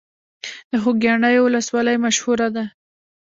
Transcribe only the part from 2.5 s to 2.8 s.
ده